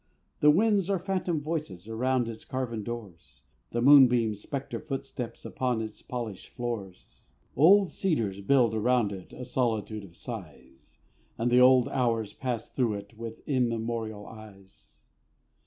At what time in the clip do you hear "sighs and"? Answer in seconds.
10.15-11.51